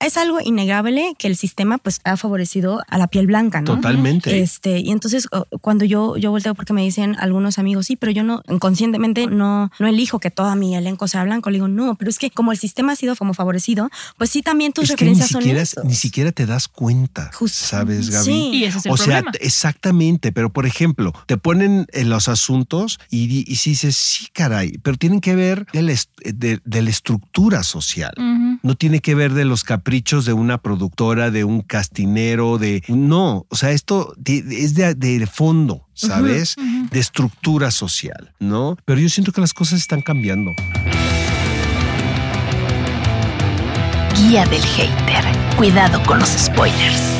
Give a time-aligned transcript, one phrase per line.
[0.00, 3.66] Es algo innegable que el sistema pues ha favorecido a la piel blanca, ¿no?
[3.74, 4.40] Totalmente.
[4.40, 5.28] Este, y entonces
[5.60, 9.70] cuando yo, yo volteo porque me dicen algunos amigos, sí, pero yo no, inconscientemente no,
[9.78, 11.50] no elijo que toda mi elenco sea blanco.
[11.50, 14.40] Le digo, no, pero es que como el sistema ha sido como favorecido, pues sí
[14.40, 15.84] también tus es que ni referencias son siquiera, esos.
[15.84, 17.66] ni siquiera te das cuenta, Justo.
[17.66, 18.24] ¿sabes, Gaby?
[18.24, 18.50] Sí.
[18.54, 22.98] Y ese es el O sea, exactamente, pero por ejemplo, te ponen en los asuntos
[23.10, 26.60] y, di- y si dices, sí, caray, pero tienen que ver de la, est- de-
[26.64, 28.12] de la estructura social.
[28.62, 32.82] No tiene que ver de los caprichos de una productora, de un castinero, de...
[32.88, 36.54] No, o sea, esto es de, de fondo, ¿sabes?
[36.90, 38.76] De estructura social, ¿no?
[38.84, 40.52] Pero yo siento que las cosas están cambiando.
[44.16, 45.24] Guía del hater.
[45.56, 47.19] Cuidado con los spoilers.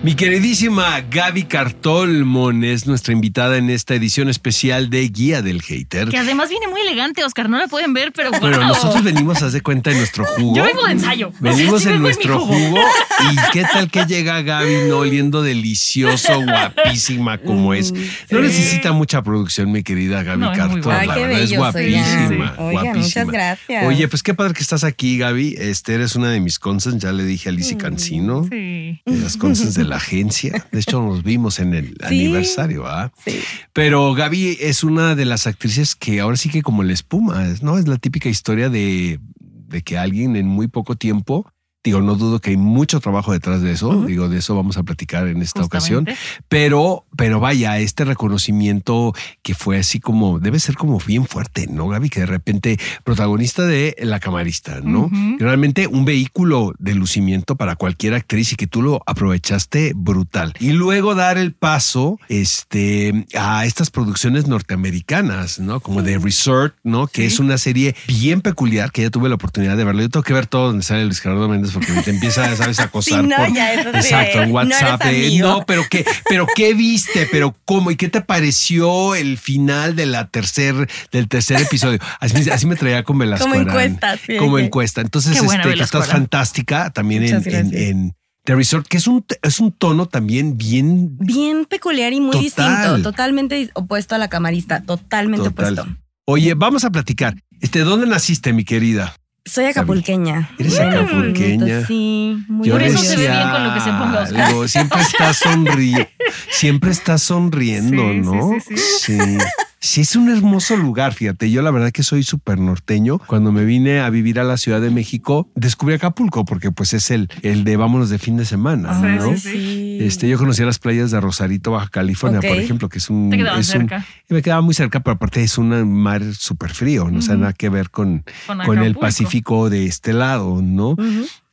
[0.00, 6.08] Mi queridísima Gaby Cartolmon es nuestra invitada en esta edición especial de Guía del Hater.
[6.08, 7.50] Que además viene muy elegante, Oscar.
[7.50, 8.68] No la pueden ver, pero Bueno, wow.
[8.68, 10.54] nosotros venimos, haz de cuenta, en nuestro jugo.
[10.56, 11.32] Yo vengo de ensayo.
[11.40, 12.54] Venimos O sea, sí en nuestro jugo.
[12.76, 12.78] jugo.
[13.32, 17.92] ¿Y qué tal que llega Gaby no oliendo delicioso, guapísima como es?
[17.92, 18.36] No Sí.
[18.46, 20.92] necesita mucha producción, mi querida Gaby No, Cartol.
[20.92, 22.54] Ay, La verdad es guapísima.
[22.58, 22.94] Oigan, guapísima.
[23.02, 23.84] muchas gracias.
[23.86, 25.56] Oye, pues qué padre que estás aquí, Gaby.
[25.58, 27.56] Este, eres una de mis consens, ya le dije a Mm.
[27.56, 28.44] Lizzie Cancino.
[28.48, 29.00] Sí.
[29.04, 30.66] de las consens de la agencia.
[30.70, 32.26] De hecho, nos vimos en el Sí.
[32.26, 33.10] aniversario, ¿ah?
[33.24, 33.40] Sí.
[33.72, 37.78] Pero Gaby es una de las actrices que ahora sí que como la espuma, ¿no?
[37.78, 41.50] Es la típica historia de, de que alguien en muy poco tiempo,
[41.88, 44.82] digo, no dudo que hay mucho trabajo detrás de eso, digo, de eso vamos a
[44.82, 46.06] platicar en esta ocasión,
[46.48, 51.88] pero, pero vaya, este reconocimiento que fue así como, debe ser como bien fuerte, ¿no,
[51.88, 52.08] Gaby?
[52.10, 55.10] Que de repente protagonista de La Camarista, ¿no?
[55.38, 60.54] Realmente un vehículo de lucimiento para cualquier actriz y que tú lo aprovechaste brutal.
[60.60, 65.80] Y luego dar el paso este, a estas producciones norteamericanas, ¿no?
[65.80, 67.06] Como The Resort, ¿no?
[67.06, 67.26] Que Sí.
[67.34, 70.02] es una serie bien peculiar que ya tuve la oportunidad de verlo.
[70.02, 72.78] Yo tengo que ver todo donde sale Luis Gerardo Méndez porque te empieza, ¿sabes?
[72.80, 75.02] A acosar Sí, no, por- ya, eso sí, Exacto, en no eres WhatsApp.
[75.02, 75.48] amigo.
[75.48, 80.06] no, pero qué, pero qué viste, pero cómo y qué te pareció el final de
[80.06, 81.98] la tercer, del tercer episodio.
[82.20, 83.44] Así, así me traía con Velasco.
[83.46, 83.68] Como Arán.
[83.68, 85.00] encuesta, sí, Como encuesta.
[85.00, 86.10] Entonces, este, que estás Arán.
[86.22, 92.14] fantástica también en, The Resort, que es un, es un tono también bien Bien peculiar
[92.14, 92.42] y muy Total.
[92.42, 95.74] distinto, totalmente opuesto a la camarista, totalmente total.
[95.80, 95.96] opuesto.
[96.24, 97.34] Oye, vamos a platicar.
[97.60, 99.14] Este, ¿dónde naciste, mi querida?
[99.44, 100.50] Soy acapulqueña.
[100.58, 101.86] Eres acapulqueña.
[101.86, 105.32] Sí, muy Por eso se ve bien con lo que se ponga algo, Siempre está
[105.32, 106.06] sonriendo.
[106.50, 108.50] Siempre está sonriendo, sí, ¿no?
[108.60, 109.18] sí, sí.
[109.18, 109.38] Sí.
[109.80, 111.50] Sí, es un hermoso lugar, fíjate.
[111.52, 113.18] Yo la verdad que soy súper norteño.
[113.18, 117.12] Cuando me vine a vivir a la Ciudad de México, descubrí Acapulco porque pues es
[117.12, 119.36] el, el de vámonos de fin de semana, Sí, ¿no?
[119.36, 119.98] sí, Sí.
[120.00, 123.30] Este, yo conocía las playas de Rosarito, Baja California, por ejemplo, que es un...
[123.30, 124.04] Te es un- cerca.
[124.28, 127.36] y me quedaba muy cerca, pero aparte es un mar súper frío, no o sea,
[127.36, 128.94] nada que ver con, Con, con el.
[128.96, 130.96] Pacífico de este lado, ¿no?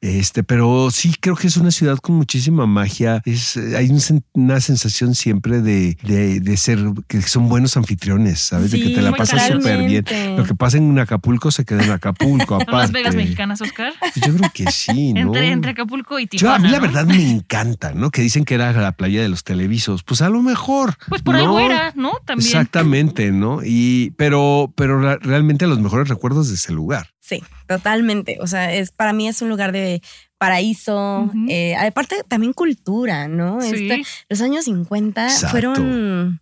[0.02, 3.22] Este, pero sí creo que es una ciudad con muchísima magia.
[3.26, 4.00] Es, eh, hay un
[4.34, 8.72] una sensación siempre de, de, de ser que son buenos anfitriones, ¿sabes?
[8.72, 10.06] de que te la pasas súper bien.
[10.38, 12.60] Lo que pasa en Acapulco se queda en Acapulco.
[12.60, 12.78] ¿Son aparte.
[12.78, 13.94] Las Vegas mexicanas, Oscar?
[14.16, 15.22] Yo creo que sí, ¿no?
[15.22, 16.56] Entre, entre Acapulco y Yo, Tijuana.
[16.56, 18.12] a mí la verdad me encanta, ¿no?
[18.12, 20.04] Que dicen que era la playa de los televisos.
[20.04, 20.96] Pues a lo mejor.
[21.10, 21.42] Pues por ¿no?
[21.42, 22.12] algo era, ¿no?
[22.26, 22.48] También.
[22.48, 23.62] Exactamente, ¿no?
[23.64, 27.15] Y, pero, pero realmente los mejores recuerdos de ese lugar.
[27.26, 28.38] Sí, totalmente.
[28.40, 30.04] O sea, es para mí es un lugar de
[30.38, 31.32] paraíso.
[31.50, 33.62] Eh, aparte, también cultura, ¿no?
[33.62, 33.90] Sí.
[33.90, 35.50] Este, los años 50 Exacto.
[35.50, 36.42] fueron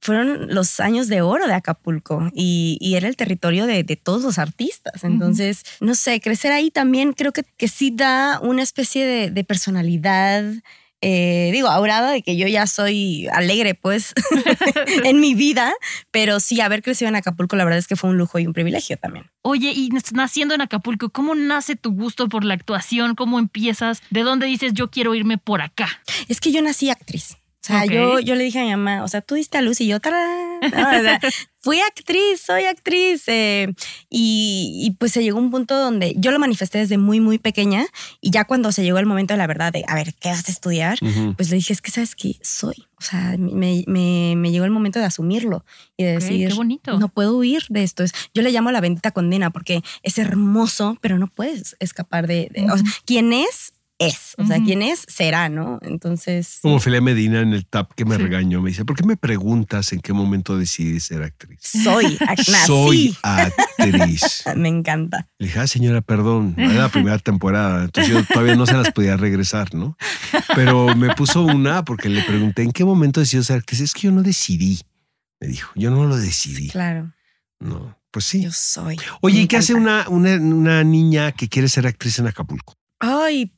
[0.00, 4.22] fueron los años de oro de Acapulco y, y era el territorio de, de todos
[4.22, 5.04] los artistas.
[5.04, 9.44] Entonces, no sé, crecer ahí también creo que, que sí da una especie de, de
[9.44, 10.44] personalidad.
[11.00, 14.14] Eh, digo, aurada de que yo ya soy alegre, pues,
[15.04, 15.72] en mi vida,
[16.10, 18.52] pero sí, haber crecido en Acapulco, la verdad es que fue un lujo y un
[18.52, 19.30] privilegio también.
[19.42, 23.14] Oye, y naciendo en Acapulco, ¿cómo nace tu gusto por la actuación?
[23.14, 24.02] ¿Cómo empiezas?
[24.10, 25.88] ¿De dónde dices yo quiero irme por acá?
[26.28, 27.36] Es que yo nací actriz.
[27.64, 27.90] O sea, Ok.
[27.92, 29.98] yo, yo le dije a mi mamá, o sea, tú diste a luz y yo,
[29.98, 30.60] ¡tarán!
[30.60, 31.18] No, o sea,
[31.62, 33.22] fui actriz, soy actriz.
[33.26, 33.72] eh,
[34.10, 37.86] y, y pues se llegó un punto donde yo lo manifesté desde muy, muy pequeña.
[38.20, 40.46] Y ya cuando se llegó el momento de la verdad de, a ver, ¿qué vas
[40.46, 40.98] a estudiar?
[41.36, 42.86] Pues le dije, es que sabes qué soy.
[42.98, 45.64] O sea, me, me- me llegó el momento de asumirlo
[45.96, 46.98] y de Ok, decir, qué bonito.
[46.98, 48.04] no puedo huir de esto.
[48.04, 52.50] Es- Yo le llamo la bendita condena porque es hermoso, pero no puedes escapar de.
[52.52, 52.92] de- o sea, Ujú.
[53.06, 53.72] quien es,
[54.06, 54.34] es.
[54.38, 54.66] O sea, Ujú.
[54.66, 55.78] quien es, será, ¿no?
[55.82, 56.58] Entonces.
[56.62, 58.22] Como Filé Medina en el tap que me Sí.
[58.22, 61.58] regañó, me dice, ¿por qué me preguntas en qué momento decidí ser actriz?
[61.62, 62.66] Soy, ac- nací.
[62.66, 64.44] Soy actriz.
[64.56, 65.28] Me encanta.
[65.38, 68.90] Le dije, ah, señora, perdón, era la primera temporada, entonces yo todavía no se las
[68.92, 69.96] podía regresar, ¿no?
[70.54, 73.80] Pero me puso una porque le pregunté, ¿en qué momento decidí ser actriz?
[73.80, 74.80] Es que yo no decidí,
[75.40, 77.12] me dijo, yo no lo decidí, Claro.
[77.60, 77.96] ¿no?
[78.10, 78.42] Pues sí.
[78.44, 78.96] Yo soy.
[79.22, 82.74] Oye, ¿y qué hace una, una, una niña que quiere ser actriz en Acapulco?
[83.00, 83.52] Ay,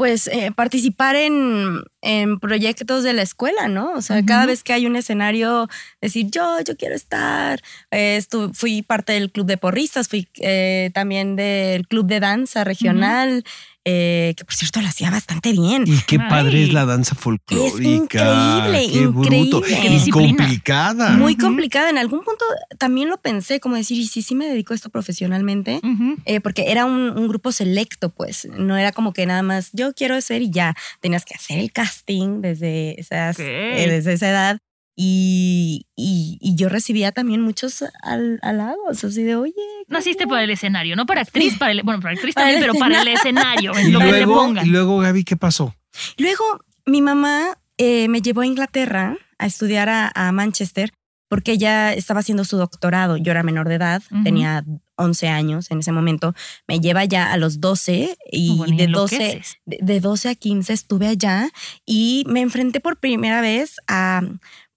[0.00, 3.92] pues eh, participar en, en proyectos de la escuela, ¿no?
[3.92, 5.68] O sea, cada vez que hay un escenario,
[6.00, 7.60] decir yo, yo quiero estar.
[7.90, 12.64] Eh, estu- fui parte del club de porristas, fui eh, también del club de danza
[12.64, 13.44] regional,
[13.86, 15.84] eh, que por cierto lo hacía bastante bien.
[15.86, 16.28] Y qué Ay.
[16.28, 17.80] padre es la danza folclórica.
[17.88, 19.58] increíble, qué bruto.
[19.58, 19.80] increíble.
[19.82, 21.10] Qué Y complicada.
[21.10, 21.88] Muy complicada.
[21.90, 22.44] En algún punto
[22.78, 25.80] también lo pensé, como decir, y si sí me dedico a esto profesionalmente,
[26.26, 29.92] eh, porque era un, un grupo selecto, pues no era como que nada más yo
[29.94, 30.74] quiero ser y ya.
[31.00, 34.58] Tenías que hacer el casting desde, esas, eh, desde esa edad.
[34.96, 39.54] Y, y- y yo recibía también muchos hal- halagos, así de, oye.
[39.88, 40.30] Naciste bueno".
[40.34, 43.00] para el escenario, no para actriz, para el, bueno, para actriz Para también, pero para
[43.02, 44.66] el escenario, en Y lo que le luego, pongan.
[44.66, 45.74] y luego, Gaby, ¿qué pasó?
[46.18, 46.44] Luego
[46.86, 50.90] mi mamá eh, me llevó a Inglaterra a estudiar a, a Manchester
[51.28, 53.16] porque ella estaba haciendo su doctorado.
[53.16, 54.64] Yo era menor de edad, tenía
[55.00, 56.34] 11 años en ese momento.
[56.68, 59.56] Me lleva ya a los 12 y Bueno, de, 12, enloqueces.
[59.66, 61.48] de, de 12 a 15 estuve allá
[61.86, 64.22] y me enfrenté por primera vez a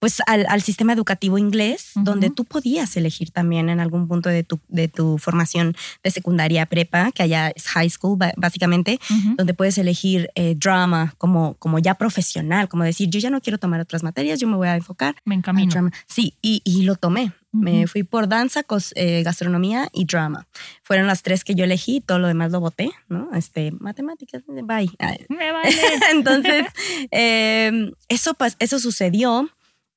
[0.00, 2.04] pues al, al sistema educativo inglés, Ujú.
[2.04, 6.66] donde tú podías elegir también en algún punto de tu, de tu formación de secundaria
[6.66, 9.36] prepa, que allá es high school básicamente, Ujú.
[9.36, 13.56] donde puedes elegir eh, drama como, como ya profesional, como decir, yo ya no quiero
[13.56, 15.70] tomar otras materias, yo me voy a enfocar Me encamino.
[15.70, 15.90] drama.
[16.06, 17.32] Sí, y, y lo tomé.
[17.54, 20.46] Me fui por danza, cos- eh, gastronomía y drama.
[20.82, 23.30] Fueron las tres que yo elegí, todo lo demás lo voté, ¿no?
[23.34, 24.90] Este, matemáticas, bye.
[25.28, 25.70] Me vale.
[26.10, 26.66] Entonces,
[27.10, 29.48] eh, eso, pas- eso sucedió.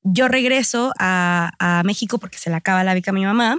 [0.02, 3.58] Yo regreso a, a México porque se le acaba la beca a mi mamá.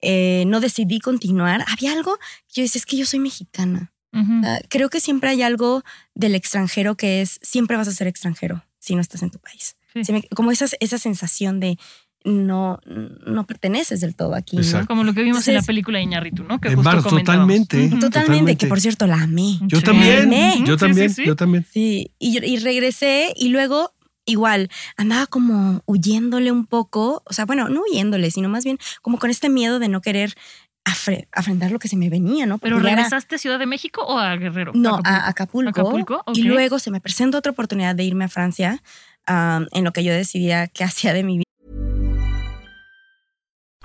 [0.00, 1.64] Eh, no decidí continuar.
[1.68, 2.18] Había algo,
[2.52, 3.92] yo decía, es que yo soy mexicana.
[4.12, 5.84] Ah, creo que siempre hay algo
[6.14, 9.76] del extranjero que es, siempre vas a ser extranjero si no estás en tu país.
[9.94, 10.02] Sí.
[10.34, 11.78] Como esa, esa sensación de
[12.24, 12.80] no,
[13.26, 14.56] no perteneces del todo aquí.
[14.56, 14.86] ¿no?
[14.86, 16.60] Como lo que vimos en la película de Iñárritu, ¿no?
[16.60, 17.86] Que En justo Bar, totalmente.
[17.86, 17.98] Ujú.
[18.00, 19.58] Totalmente, que por cierto la amé.
[19.62, 19.84] Yo Sí.
[19.84, 20.62] también, Amé.
[20.64, 21.26] yo también, sí, sí.
[21.26, 21.64] yo también.
[21.70, 23.92] Sí, y, yo- y regresé y luego
[24.26, 29.18] igual andaba como huyéndole un poco, o sea, bueno, no huyéndole, sino más bien como
[29.18, 30.34] con este miedo de no querer
[31.32, 32.58] afrontar lo que se me venía, ¿no?
[32.58, 34.72] ¿Pero era- regresaste a Ciudad de México o a Guerrero?
[34.74, 35.70] No, a Acapulco.
[35.70, 36.36] Acapulco, ok.
[36.36, 38.82] Y luego se me presentó otra oportunidad de irme a Francia,
[39.28, 41.44] um, en lo que yo decidía qué hacía de mi vida.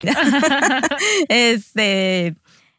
[1.28, 2.34] este,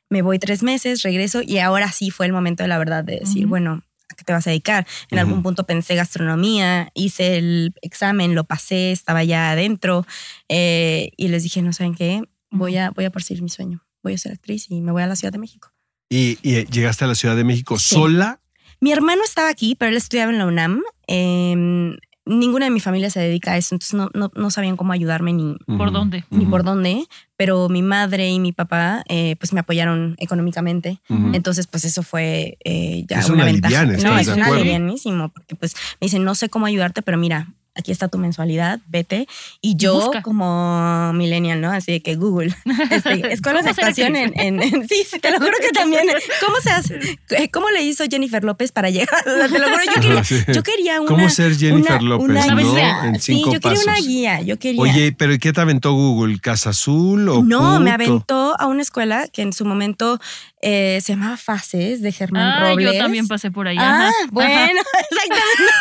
[0.09, 3.19] me voy tres meses, regreso y ahora sí fue el momento de la verdad de
[3.19, 4.87] decir, bueno, ¿a qué te vas a dedicar?
[5.11, 10.05] En algún punto pensé gastronomía, hice el examen, lo pasé, estaba ya adentro
[10.49, 12.21] eh, y les dije, no saben qué,
[12.51, 15.07] voy a, voy a perseguir mi sueño, voy a ser actriz y me voy a
[15.07, 15.71] la Ciudad de México.
[16.09, 17.95] Y, y llegaste a la Ciudad de México Sí.
[17.95, 18.39] sola.
[18.79, 20.83] Mi hermano estaba aquí, pero él estudiaba en la UNAM.
[21.07, 21.97] eh,
[22.27, 25.33] ninguna de mi familia se dedica a eso, entonces no, no, no sabían cómo ayudarme
[25.33, 26.23] ni, ¿Por dónde?
[26.29, 30.99] ni por dónde, pero mi madre y mi papá eh, pues me apoyaron económicamente.
[31.33, 33.85] Entonces, pues eso fue eh, ya Es una una ventaja.
[33.85, 34.55] no, ¿estás es una acuerdo?
[34.55, 38.79] alivianísimo, porque pues me dicen, no sé cómo ayudarte, pero mira, aquí está tu mensualidad,
[38.87, 39.27] vete.
[39.61, 40.21] Y yo Busca.
[40.21, 41.71] como millennial, ¿no?
[41.71, 42.55] Así de que Google,
[42.91, 44.43] este, escuelas de ¿Cómo ser actuación en, actriz?
[44.45, 46.03] en- en- Sí, sí, te lo juro que también.
[46.45, 46.99] ¿Cómo se hace?
[47.29, 49.23] Eh, ¿Cómo le hizo Jennifer López para llegar?
[49.23, 50.43] Te lo juro, yo quería, Sí.
[50.53, 51.09] yo quería una...
[51.09, 53.19] ¿Cómo ser Jennifer una- López, una no?
[53.19, 54.81] sí, yo quería una guía, yo quería...
[54.81, 56.39] Oye, pero ¿y qué te aventó Google?
[56.39, 60.19] ¿Casa Azul o No, me aventó a una escuela que en su momento
[60.61, 62.93] eh, se llamaba Fases de Germán Ah, Robles.
[62.93, 63.77] yo también pasé por ahí.
[63.79, 64.13] Ah, ajá.
[64.31, 64.81] bueno,
[65.11, 65.73] exactamente.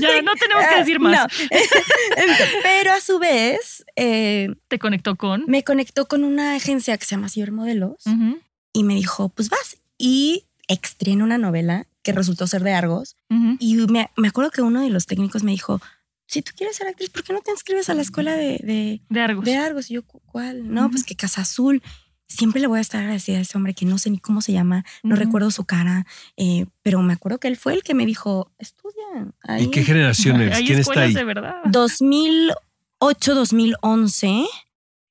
[0.00, 1.12] Ya, no tenemos que decir más.
[1.40, 1.48] No.
[2.62, 5.44] Pero a su vez, eh, Te conectó con.
[5.46, 8.38] me conectó con una agencia que se llama Cibermodelos Ujú,
[8.72, 9.76] y me dijo, pues vas.
[9.98, 13.16] Y extraen una novela que resultó ser de Argos.
[13.58, 15.80] Y me, me acuerdo que uno de los técnicos me dijo,
[16.26, 19.02] si tú quieres ser actriz, ¿por qué no te inscribes a la escuela de, de,
[19.08, 19.44] De Argos.
[19.44, 19.90] de Argos?
[19.90, 20.72] Y yo, "¿Cu- ¿cuál?
[20.72, 21.82] No, pues que Casa Azul.
[22.30, 24.52] Siempre le voy a estar agradecida a ese hombre que no sé ni cómo se
[24.52, 26.06] llama, no recuerdo su cara,
[26.36, 29.04] eh, pero me acuerdo que él fue el que me dijo, estudia.
[29.42, 29.64] Ahí.
[29.64, 30.60] ¿Y qué generación eres?
[30.60, 31.12] ¿Quién está ahí?
[31.12, 31.56] de verdad.
[31.64, 34.46] 2008, 2011,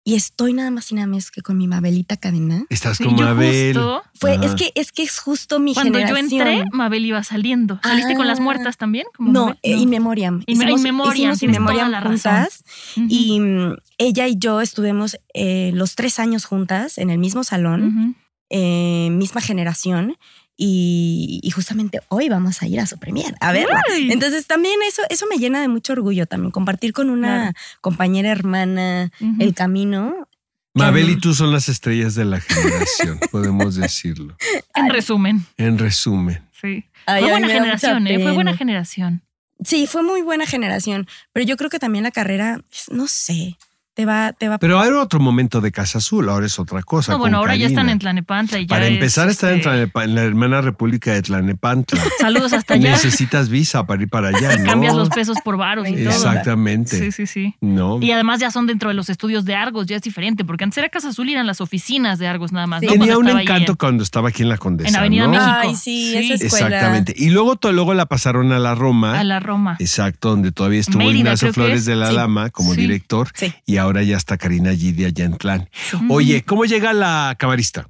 [0.05, 2.65] y estoy nada más y nada menos que con mi Mabelita Cadena.
[2.69, 3.75] Estás Sí, con yo Mabel.
[3.75, 4.45] justo, Fue, Ajá.
[4.45, 7.79] es que es que es justo mi cuando yo entré, Mabel iba saliendo.
[7.83, 8.43] ¿Saliste con las Ah.
[8.43, 9.05] muertas también?
[9.15, 9.59] como No, Mabel?
[9.63, 10.41] eh, In Memoriam.
[10.47, 12.63] In- Memoriam, In Memoriam la juntas
[12.95, 18.15] y mm, ella y yo estuvimos eh, los tres años juntas en el mismo salón,
[18.49, 20.17] eh, misma generación
[20.61, 23.81] y, y justamente hoy vamos a ir a su premier a verla.
[23.91, 24.11] Ay.
[24.11, 27.53] Entonces también eso, eso me llena de mucho orgullo también, compartir con una Claro.
[27.81, 30.27] compañera hermana el camino.
[30.73, 34.35] Mabel y tú son las estrellas de la generación, podemos decirlo.
[34.75, 36.41] En resumen, En resumen.
[36.61, 36.83] sí.
[37.05, 38.19] Ay, Fue a buena generación, ¿eh?
[38.21, 39.21] Fue buena generación.
[39.63, 43.57] Sí, fue muy buena generación, pero yo creo que también la carrera, pues, no sé,
[43.99, 47.11] te va, te va Pero era otro momento de Casa Azul, ahora es otra cosa.
[47.11, 47.91] No, con bueno, ahora ya están Karina.
[47.91, 51.11] en Tlanepantla y ya Para es, empezar, están en, este, Tlanepa- en la hermana república
[51.11, 52.01] de Tlanepantla.
[52.21, 52.91] Saludos hasta allá.
[52.91, 54.63] Necesitas visa para ir para allá, ¿no?
[54.63, 56.11] Cambias los pesos por varos y todo.
[56.11, 56.97] Exactamente.
[56.97, 57.55] Sí, sí, sí.
[57.59, 57.99] No.
[58.01, 60.77] Y además ya son dentro de los estudios de Argos, ya es diferente, porque antes
[60.77, 62.79] era Casa Azul y eran las oficinas de Argos nada más.
[62.79, 62.85] Sí.
[62.85, 62.93] ¿no?
[62.93, 64.89] Tenía Cuando un encanto en- cuando estaba aquí en la Condesa.
[64.89, 65.31] En Avenida ¿no?
[65.31, 65.51] México.
[65.59, 66.31] Ay, sí, Sí.
[66.31, 66.67] esa escuela.
[66.67, 67.13] Exactamente.
[67.17, 69.19] Y luego, to- luego la pasaron a la Roma.
[69.19, 69.75] a la Roma.
[69.79, 71.85] Exacto, donde todavía estuvo Mérida, Ignacio Flores es.
[71.85, 72.15] de la Sí.
[72.15, 72.81] Lama como Sí.
[72.81, 73.27] director.
[73.33, 73.53] Sí.
[73.65, 75.69] Y ahora ya está Karina Gidi allá en Tlán.
[76.09, 77.87] Oye, ¿cómo llega la camarista?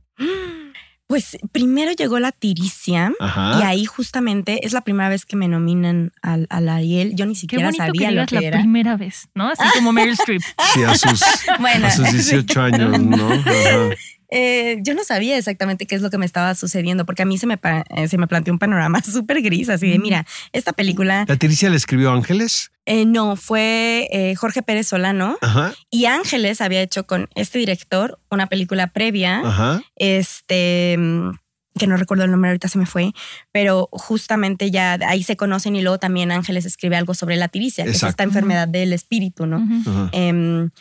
[1.08, 3.12] Pues primero llegó la Tiricia.
[3.20, 3.60] Ajá.
[3.60, 7.16] Y ahí justamente es la primera vez que me nominan al, al Ariel.
[7.16, 8.60] Yo ni Qué siquiera bonito que sabía lo que la era.
[8.60, 9.50] primera vez, ¿no?
[9.50, 10.42] Así como Meryl Streep.
[10.74, 11.20] Sí, a sus,
[11.60, 13.28] Bueno, a sus 18 años, ¿no?
[13.32, 13.90] Ajá.
[14.32, 17.38] Eh, yo no sabía exactamente qué es lo que me estaba sucediendo, porque a mí
[17.38, 17.60] se me,
[17.90, 21.70] eh, se me planteó un panorama súper gris, así de, mira, esta película, ¿La Tiricia
[21.70, 22.72] le escribió Ángeles?
[22.86, 28.20] eh, no, fue eh, Jorge Pérez Solano Ajá, y Ángeles había hecho con este director
[28.32, 29.82] una película previa, ajá.
[29.96, 31.32] este, mm,
[31.78, 33.12] que no recuerdo el nombre, ahorita se me fue,
[33.52, 37.86] pero justamente ya ahí se conocen y luego también Ángeles escribe algo sobre la tiricia,
[37.86, 39.66] que es esta enfermedad del espíritu, ¿no?
[40.12, 40.72] Em,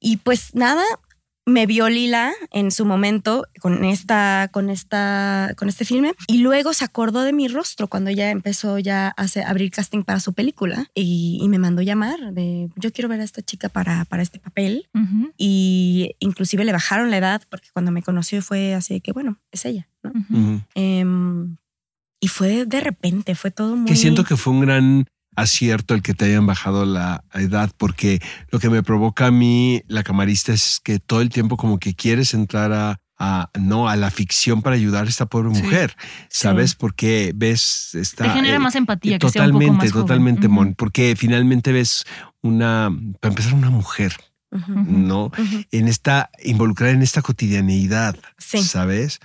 [0.00, 0.82] y pues nada,
[1.44, 6.72] me vio Lila en su momento con esta, con esta, con este filme y luego
[6.72, 10.34] se acordó de mi rostro cuando ya empezó ya a hacer- abrir casting para su
[10.34, 14.22] película y, y me mandó llamar de yo quiero ver a esta chica para, para
[14.22, 14.88] este papel
[15.36, 19.38] y inclusive le bajaron la edad porque cuando me conoció fue así de que bueno
[19.50, 20.12] es ella, ¿no?
[20.74, 21.56] Em,
[22.20, 26.02] y fue de repente, fue todo muy Que siento que fue un gran acierto el
[26.02, 28.20] que te hayan bajado la edad, porque
[28.50, 31.94] lo que me provoca a mí, la camarista, es que todo el tiempo como que
[31.94, 35.62] quieres entrar a, a- no a la ficción para ayudar a esta pobre Sí.
[35.62, 35.96] mujer,
[36.28, 36.74] ¿sabes?
[36.74, 40.06] Porque ves esta Te genera eh, más empatía que totalmente, sea un poco más joven.
[40.06, 40.48] totalmente.
[40.48, 42.04] Mon, porque finalmente ves
[42.42, 44.14] una, para empezar, una mujer.
[44.76, 45.30] ¿no?
[45.70, 48.62] En esta, involucrada en esta cotidianeidad, Sí.
[48.62, 49.18] ¿sabes?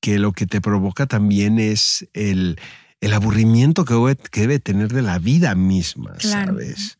[0.00, 2.58] Que lo que te provoca también es el,
[3.00, 6.52] el aburrimiento que debe, que debe tener de la vida misma, Claro.
[6.52, 6.98] ¿sabes?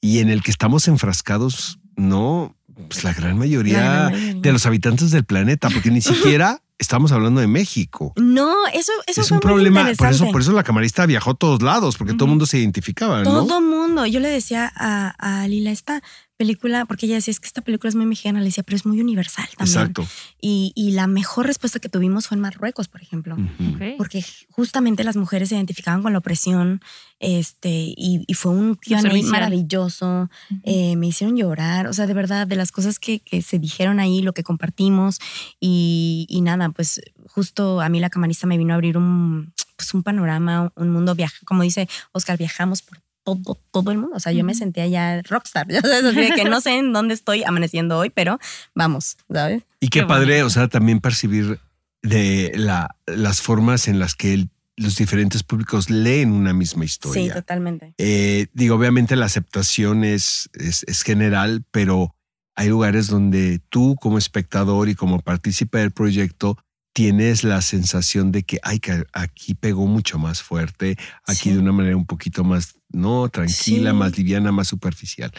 [0.00, 2.54] Y en el que estamos enfrascados, ¿no?
[2.88, 4.40] Pues la gran mayoría, La gran mayoría.
[4.42, 8.12] de los habitantes del planeta, porque ni siquiera estamos hablando de México.
[8.16, 11.30] No, eso, eso es fue un muy problema, por eso, por eso la camarista viajó
[11.30, 13.46] a todos lados, porque todo el mundo se identificaba, ¿no?
[13.46, 14.04] Todo mundo.
[14.04, 16.02] Yo le decía a, a Lila, esta
[16.36, 18.84] película, porque ella decía, es que esta película es muy mexicana, le decía, pero es
[18.86, 19.78] muy universal también.
[19.78, 20.06] Exacto.
[20.40, 23.36] Y, y la mejor respuesta que tuvimos fue en Marruecos, por ejemplo.
[23.36, 23.74] Ujú.
[23.74, 23.96] Ok.
[23.98, 26.80] Porque justamente las mujeres se identificaban con la opresión,
[27.18, 29.00] este, y, y fue un Q&A
[29.30, 30.28] maravilloso.
[30.50, 30.60] Ujú.
[30.64, 34.00] eh, me hicieron llorar, o sea, de verdad, de las cosas que, que se dijeron
[34.00, 35.18] ahí, lo que compartimos,
[35.60, 39.94] y, y nada, pues justo a mí la camarista me vino a abrir un, pues
[39.94, 44.20] un panorama, un mundo viaja, como dice Oscar, viajamos por todo, todo el mundo, o
[44.20, 47.12] sea, yo me sentía ya rockstar, ya sabes, así de que no sé en dónde
[47.12, 48.38] estoy amaneciendo hoy, pero
[48.74, 49.64] vamos, ¿sabes?
[49.80, 50.46] Y qué, Qué padre, bonito.
[50.46, 51.58] o sea, también percibir
[52.02, 56.86] de la, las formas en las que el- los diferentes públicos leen una misma Sí,
[56.86, 57.34] historia.
[57.34, 57.94] totalmente.
[57.98, 62.14] Eh, digo, obviamente la aceptación es, es, es general, pero
[62.54, 66.58] hay lugares donde tú como espectador y como partícipe del proyecto
[66.96, 71.52] tienes la sensación de que, ay, que aquí pegó mucho más fuerte, aquí Sí.
[71.52, 73.96] de una manera un poquito más, no, tranquila, Sí.
[73.98, 75.30] más liviana, más superficial.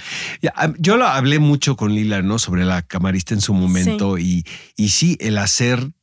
[0.78, 2.38] Yo lo hablé mucho con Lila, ¿no?
[2.38, 4.46] Sobre la camarista en su momento y,
[4.76, 5.94] y sí, el hacer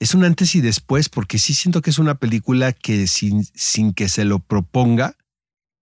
[0.00, 3.92] es un antes y después, porque sí siento que es una película que sin, sin
[3.94, 5.14] que se lo proponga,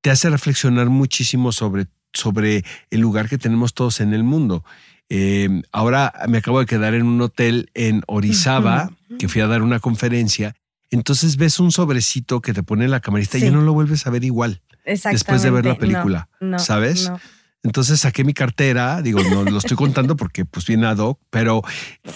[0.02, 4.62] te hace reflexionar muchísimo sobre, sobre el lugar que tenemos todos en el mundo.
[5.11, 9.61] Eh, ahora me acabo de quedar en un hotel en Orizaba, que fui a dar
[9.62, 10.55] una conferencia.
[10.90, 13.47] Entonces ves un sobrecito que te pone la camarista y Sí.
[13.49, 15.73] ya no lo vuelves a ver igual después de ver la.
[15.75, 17.11] No, película, no, ¿sabes?
[17.11, 17.21] no.
[17.62, 21.62] Entonces saqué mi cartera, digo, no lo estoy contando porque pues viene ad hoc, pero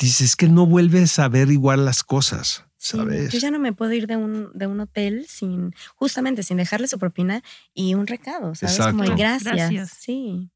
[0.01, 3.31] dices que no vuelves a ver igual las cosas, Sí, ¿sabes?
[3.33, 6.89] yo ya no me puedo ir de un, de un hotel sin, justamente sin dejarle
[6.89, 7.43] su propina
[7.75, 8.79] y un recado, ¿sabes?
[8.79, 9.45] Como gracias.
[9.45, 9.91] Gracias.
[9.99, 10.51] Sí.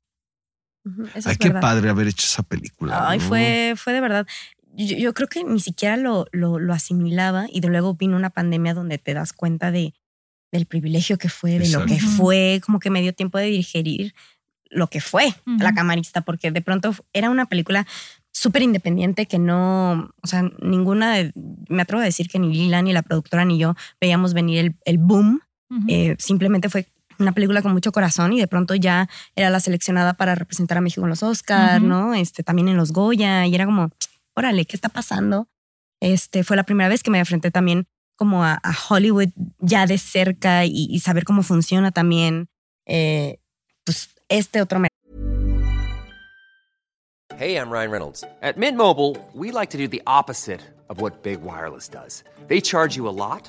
[1.14, 1.60] Eso Ay, es qué verdad.
[1.60, 3.08] padre haber hecho esa película.
[3.08, 3.24] Ay, ¿no?
[3.24, 4.26] fue, fue de verdad.
[4.74, 8.30] Yo, yo creo que ni siquiera lo, lo, lo asimilaba y de luego vino una
[8.30, 9.94] pandemia donde te das cuenta de,
[10.52, 14.14] del privilegio que fue, de lo que fue, como que me dio tiempo de digerir
[14.70, 17.86] lo que fue la camarista, porque de pronto era una película
[18.30, 21.32] súper independiente que no, o sea, ninguna, de-
[21.68, 24.76] me atrevo a decir que ni Lila, ni la productora, ni yo veíamos venir el,
[24.84, 25.40] el boom
[25.88, 26.86] eh, simplemente fue
[27.18, 30.80] una película con mucho corazón y de pronto ya era la seleccionada para representar a
[30.80, 31.82] México en los Oscars.
[31.82, 32.14] ¿no?
[32.14, 33.90] Este, también en los Goya y era como,
[34.34, 35.48] órale, ¿qué está pasando?
[36.00, 39.98] Este, fue la primera vez que me enfrenté también como a, a Hollywood ya de
[39.98, 42.48] cerca y, y saber cómo funciona también,
[42.86, 43.38] eh,
[43.84, 44.80] pues, este otro
[47.38, 48.24] Hey, I'm Ryan Reynolds.
[48.42, 52.24] At Mint Mobile, we like to do the opposite of what Big Wireless does.
[52.48, 53.48] They charge you a lot,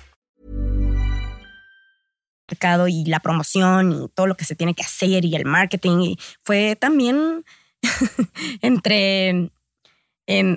[2.61, 5.99] Mercado y la promoción y todo lo que se tiene que hacer y el marketing.
[6.01, 7.43] Y fue también
[8.61, 9.51] entre en,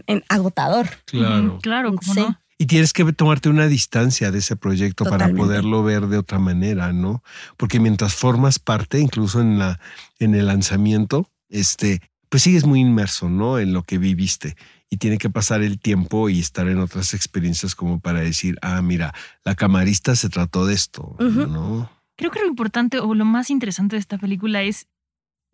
[0.07, 0.89] en agotador.
[1.07, 1.59] Claro.
[1.63, 2.21] Claro, Sí.
[2.21, 2.39] no.
[2.57, 5.33] Y tienes que tomarte una distancia de ese proyecto Totalmente.
[5.33, 7.23] para poderlo ver de otra manera, ¿no?
[7.57, 9.81] Porque mientras formas parte, incluso en la
[10.21, 13.59] en el lanzamiento, este, pues sigues muy inmerso, ¿no?
[13.59, 14.57] En lo que viviste
[14.89, 18.81] y tiene que pasar el tiempo y estar en otras experiencias como para decir, ah,
[18.83, 19.13] mira,
[19.45, 21.17] la camarista se trató de esto.
[21.19, 21.91] ¿no?
[22.17, 24.87] Creo que lo importante o lo más interesante de esta película es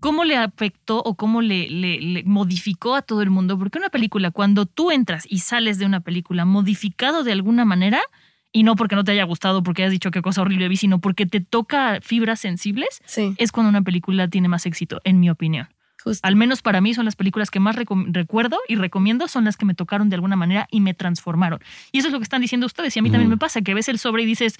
[0.00, 3.58] cómo le afectó o cómo le, le- le modificó a todo el mundo.
[3.58, 8.00] Porque una película, cuando tú entras y sales de una película modificado de alguna manera,
[8.52, 11.00] y no porque no te haya gustado, porque hayas dicho qué cosa horrible vi, sino
[11.00, 15.30] porque te toca fibras sensibles, Sí, es cuando una película tiene más éxito, en mi
[15.30, 15.68] opinión.
[16.02, 16.26] justo.
[16.26, 19.66] Al menos para mí son las películas que más recuerdo y recomiendo, son las que
[19.66, 21.60] me tocaron de alguna manera y me transformaron.
[21.92, 22.96] Y eso es lo que están diciendo ustedes.
[22.96, 24.58] Y a mí también me pasa que ves el sobre y dices,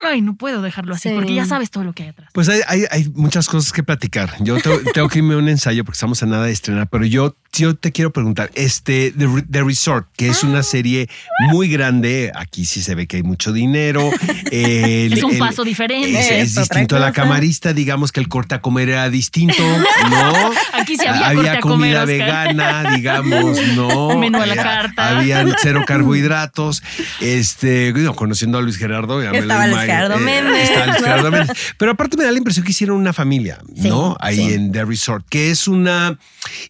[0.00, 1.14] ay, no puedo dejarlo así, Sí.
[1.14, 2.30] porque ya sabes todo lo que hay atrás.
[2.32, 4.34] Pues hay, hay, hay muchas cosas que platicar.
[4.40, 7.04] Yo tengo, tengo que irme a un ensayo porque estamos a nada de estrenar, pero
[7.04, 10.46] yo, yo te quiero preguntar, este, The, The Resort, que es Ah.
[10.46, 11.08] una serie
[11.50, 14.10] muy grande, aquí sí se ve que hay mucho dinero.
[14.52, 16.40] el- es un el- paso diferente.
[16.40, 19.62] Es, distinto a la camarista, digamos que el corte a comer era distinto,
[20.10, 20.32] ¿no?
[20.72, 24.16] Aquí sí había corte a comer, comida vegana, digamos, ¿no?
[24.18, 25.18] Menú a la carta.
[25.18, 26.82] Habían cero carbohidratos.
[27.20, 29.22] Este, digo, conociendo a Luis Gerardo.
[29.22, 29.54] ya me lo
[29.92, 31.56] Imag- Gerardo Méndez.
[31.78, 34.16] Pero aparte me da la impresión que hicieron una familia, Sí, ¿no?
[34.20, 34.52] Ahí sí.
[34.52, 36.18] en The Resort, que es una.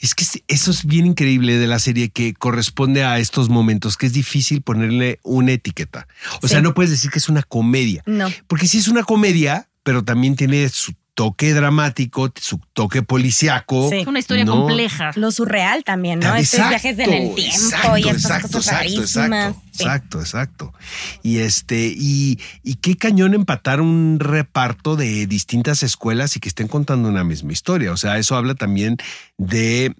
[0.01, 4.07] Es que eso es bien increíble de la serie que corresponde a estos momentos, que
[4.07, 6.07] es difícil ponerle una etiqueta.
[6.43, 6.53] O Sí.
[6.55, 8.03] sea, no puedes decir que es una comedia.
[8.07, 8.29] No.
[8.47, 13.91] Porque sí es una comedia, pero también tiene su toque dramático, su toque policiaco.
[13.91, 13.97] Sí.
[13.97, 14.53] Es una historia No.
[14.53, 15.11] compleja.
[15.17, 16.29] Lo surreal también, ¿no?
[16.37, 19.49] Exacto, Estos viajes en el tiempo exacto, y estas exacto, cosas exacto, rarísimas.
[19.49, 19.83] Exacto, Sí.
[19.83, 20.75] exacto, exacto.
[21.25, 26.69] Y este, y, y qué cañón empatar un reparto de distintas escuelas y que estén
[26.69, 27.91] contando una misma historia.
[27.91, 28.97] O sea, eso habla también
[29.39, 29.97] de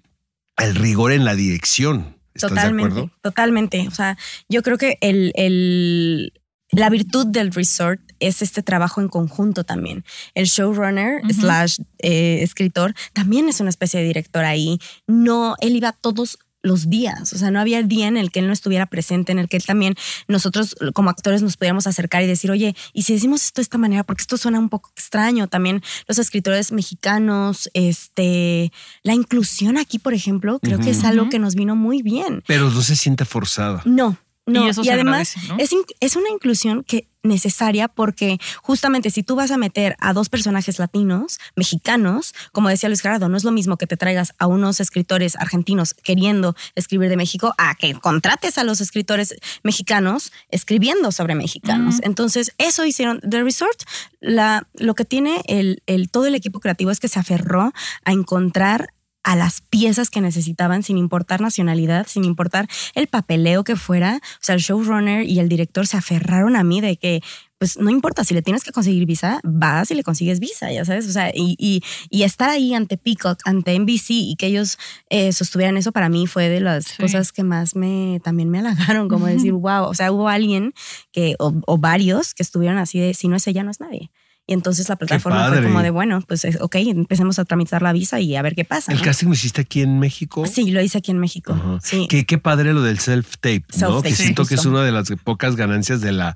[0.55, 2.15] el rigor en la dirección.
[2.33, 3.11] ¿Estás de Totalmente, acuerdo?
[3.21, 3.87] totalmente.
[3.89, 6.31] O sea, yo creo que el, el-
[6.71, 10.03] la virtud del resort es este trabajo en conjunto también.
[10.35, 14.79] El showrunner slash eh, escritor también es una especie de director ahí.
[15.07, 18.47] No, él iba todos los días, o sea, no había día en el que él
[18.47, 19.95] no estuviera presente, en el que él también,
[20.27, 23.77] nosotros como actores nos pudiéramos acercar y decir, oye, y si decimos esto de esta
[23.77, 29.99] manera, porque esto suena un poco extraño, también los escritores mexicanos, este, la inclusión aquí,
[29.99, 32.43] por ejemplo, creo que es algo que nos vino muy bien.
[32.45, 33.81] Pero no se siente forzada.
[33.85, 34.17] No,
[34.49, 34.65] no.
[34.65, 35.81] Y eso se además agradece, ¿no?
[35.81, 40.29] es, es una inclusión que necesaria porque justamente si tú vas a meter a dos
[40.29, 44.47] personajes latinos, mexicanos, como decía Luis Gerardo, no es lo mismo que te traigas a
[44.47, 51.11] unos escritores argentinos queriendo escribir de México a que contrates a los escritores mexicanos escribiendo
[51.11, 51.95] sobre mexicanos.
[52.03, 53.81] Entonces, eso hicieron The Resort.
[54.21, 57.73] La, lo que tiene el, el- todo el equipo creativo es que se aferró
[58.05, 58.93] a encontrar
[59.29, 64.15] a las piezas que necesitaban sin importar nacionalidad, sin importar el papeleo que fuera.
[64.23, 67.21] O sea, el showrunner y el director se aferraron a mí de que
[67.59, 70.85] pues no importa, si le tienes que conseguir visa, vas y le consigues visa, ya
[70.85, 74.77] sabes, o sea, y, y, y estar ahí ante Peacock, ante NBC y que ellos
[75.09, 76.93] eh, sostuvieran eso para mí fue de las Sí.
[77.03, 80.73] cosas que más me, también me halagaron, como decir, wow, o sea, hubo alguien
[81.11, 84.09] que, o, o varios que estuvieron así de, si no es ella, no es nadie.
[84.49, 87.93] Y entonces la plataforma fue como de, bueno, pues es- ok, empecemos a tramitar la
[87.93, 88.91] visa y a ver qué pasa.
[88.91, 89.03] ¿El ¿no?
[89.03, 90.43] casting lo hiciste aquí en México?
[90.47, 91.53] Sí, lo hice aquí en México.
[91.53, 91.77] Ajá.
[91.83, 92.07] Sí.
[92.09, 94.01] Qué, qué padre lo del self-tape, ¿no?
[94.01, 96.35] Que sí, siento que es una de las pocas ganancias de la,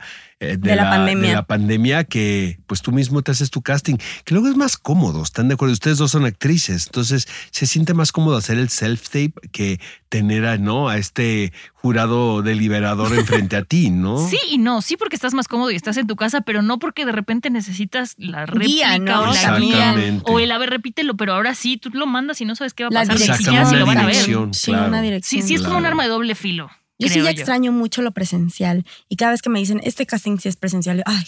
[0.52, 1.30] eh, De la pandemia.
[1.30, 4.78] de la pandemia que pues tú mismo te haces tu casting, que luego es más
[4.78, 5.74] cómodo, ¿están de acuerdo?
[5.74, 9.80] Ustedes dos son actrices, entonces se siente más cómodo hacer el self-tape que
[10.10, 10.90] tener a, ¿no?
[10.90, 14.28] a este jurado deliberador enfrente a ti, ¿no?
[14.30, 16.80] Sí y no, sí porque estás más cómodo y estás en tu casa, pero no
[16.80, 19.22] porque de repente necesitas la Guía, réplica ¿no?
[19.30, 22.46] o la guía o el a ver, repítelo, pero ahora sí, tú lo mandas y
[22.46, 23.18] no sabes qué va a La pasar.
[23.18, 23.66] dirección.
[23.68, 24.12] Si lo van a ver.
[24.16, 24.88] dirección, Sí, claro.
[24.88, 25.42] una dirección.
[25.42, 26.70] Sí, sí, es como un arma de doble filo.
[27.00, 27.30] Yo sí ya yo.
[27.30, 28.86] extraño mucho lo presencial.
[29.10, 31.24] Y cada vez que me dicen, este casting sí es presencial, yo, ay,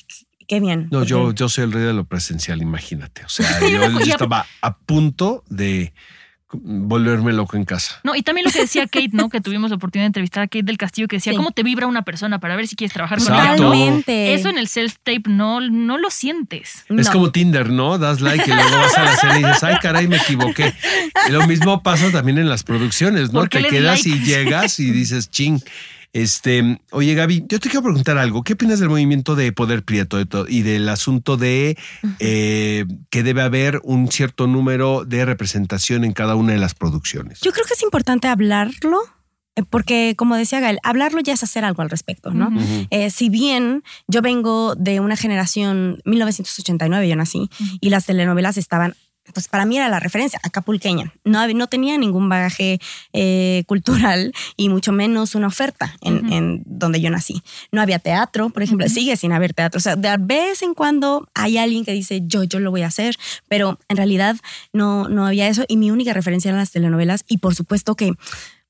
[0.47, 0.88] qué- bien.
[0.91, 3.25] No, yo, yo soy el rey de lo presencial, imagínate.
[3.25, 5.91] O sea, yo, estaba a punto de
[6.63, 8.00] volverme loco en casa.
[8.04, 9.30] No, y también lo que decía Kate, ¿no?
[9.30, 11.38] Que tuvimos la oportunidad de entrevistar a Kate del Castillo, que decía, Sí.
[11.38, 13.56] ¿cómo te vibra una persona para ver si quieres trabajar con ella?
[13.56, 14.34] Totalmente.
[14.34, 16.86] Eso en el self-tape no, no lo sientes.
[16.89, 17.12] Es No.
[17.12, 17.98] como Tinder, ¿no?
[17.98, 20.74] Das like y luego vas a la serie y dices, ay, caray, me equivoqué.
[21.28, 23.41] Y lo mismo pasa también en las producciones, ¿no?
[23.41, 25.62] ¿Por qué Te quedas y llegas y dices, ching.
[26.15, 28.41] Este, oye, Gaby, yo te quiero preguntar algo.
[28.41, 31.78] ¿Qué opinas del movimiento de poder prieto y del asunto de
[32.19, 37.41] eh, que debe haber un cierto número de representación en cada una de las producciones?
[37.41, 39.01] Yo creo que es importante hablarlo,
[39.58, 42.49] eh, porque como decía Gael, hablarlo ya es hacer algo al respecto, ¿no?
[42.91, 47.49] Eh, si bien yo vengo de una generación, 1989 yo nací,
[47.82, 48.95] y las telenovelas estaban,
[49.34, 51.14] pues para mí era la referencia, acapulqueña.
[51.24, 52.80] No, no tenía ningún bagaje
[53.14, 57.42] eh, cultural y mucho menos una oferta en, donde yo nací.
[57.72, 59.78] No había teatro, por ejemplo, sigue sin haber teatro.
[59.78, 62.88] O sea, de vez en cuando hay alguien que dice, yo, yo lo voy a
[62.88, 63.16] hacer,
[63.48, 64.36] pero en realidad
[64.74, 68.14] no, no había eso y mi única referencia eran las telenovelas y por supuesto que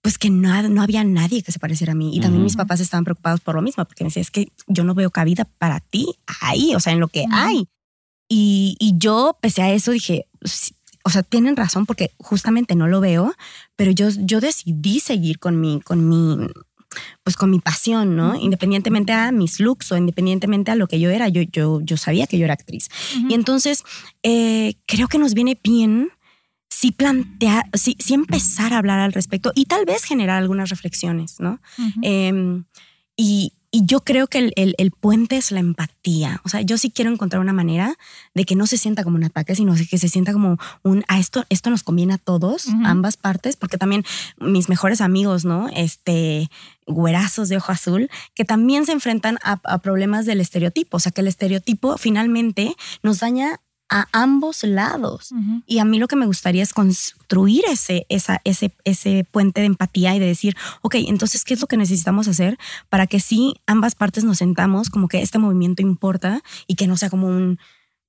[0.01, 2.15] pues que no, no había nadie que se pareciera a mí.
[2.15, 4.83] Y también mis papás estaban preocupados por lo mismo, porque me decían, es que yo
[4.83, 6.05] no veo cabida para ti
[6.41, 7.67] ahí, o sea, en lo que hay.
[8.29, 10.34] Y, y yo, pese a eso, dije, "Sí,
[11.03, 13.33] o sea, tienen razón porque justamente no lo veo,
[13.75, 16.47] pero yo, yo decidí seguir con mi, con mi,
[17.23, 18.35] pues con mi pasión, ¿no?
[18.35, 22.25] Independientemente a mis looks o independientemente a lo que yo era, yo, yo, yo sabía
[22.25, 22.89] que yo era actriz.
[23.17, 23.27] Ujú.
[23.29, 23.83] Y entonces
[24.23, 26.09] eh, creo que nos viene bien
[26.69, 31.39] sí plantear, sí, sí empezar a hablar al respecto y tal vez generar algunas reflexiones,
[31.39, 31.59] ¿no?
[32.01, 32.63] Eh,
[33.15, 36.39] y, y yo creo que el, el- el puente es la empatía.
[36.45, 37.95] O sea, yo sí quiero encontrar una manera
[38.33, 41.19] de que no se sienta como un ataque, sino que se sienta como un, a
[41.19, 44.05] esto, esto nos conviene a todos, ambas partes, porque también
[44.39, 45.67] mis mejores amigos, ¿no?
[45.75, 46.49] Este,
[46.87, 50.97] güerazos de ojo azul, que también se enfrentan a, a problemas del estereotipo.
[50.97, 53.59] O sea, que el estereotipo finalmente nos daña
[53.89, 55.29] a ambos lados.
[55.67, 59.67] Y a mí lo que me gustaría es construir ese, esa, ese, ese puente de
[59.67, 62.57] empatía y de decir, ok, entonces, ¿qué es lo que necesitamos hacer
[62.89, 66.97] para que sí ambas partes nos sentamos como que este movimiento importa y que no
[66.97, 67.59] sea como un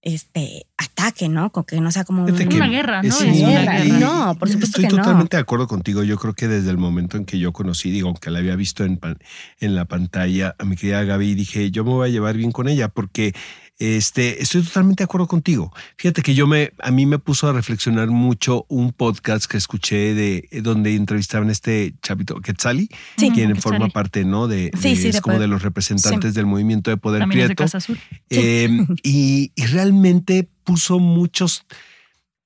[0.03, 1.51] este ataque, ¿no?
[1.51, 2.31] Como que no sea como un...
[2.31, 3.11] Una guerra, ¿no?
[3.13, 3.85] Sí, Es una guerra.
[3.99, 5.03] No, por supuesto Estoy que no.
[5.03, 6.05] totalmente de acuerdo contigo.
[6.05, 8.85] Yo creo que desde el momento en que yo conocí, digo, aunque la había visto
[8.85, 9.19] en, pan-
[9.59, 12.69] en la pantalla, a mi querida Gaby, dije, yo me voy a llevar bien con
[12.69, 13.35] ella porque
[13.79, 15.73] este, estoy totalmente de acuerdo contigo.
[15.99, 20.15] Fíjate que yo me, a mí me puso a reflexionar mucho un podcast que escuché
[20.15, 23.31] de donde entrevistaban a este chavito Quetzali, Sí.
[23.31, 23.61] quien Quetzali.
[23.61, 24.49] forma parte, ¿no?
[24.49, 27.21] De, Sí, de- sí, es de como poder- de los representantes del movimiento de poder
[27.21, 27.65] También es de prieto.
[27.65, 27.99] Casa Azul.
[28.31, 28.69] Eh,
[29.03, 31.65] y, y realmente puso muchos,